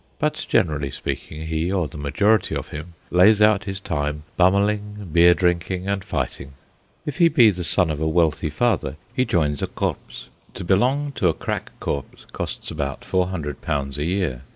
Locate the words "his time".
3.65-4.23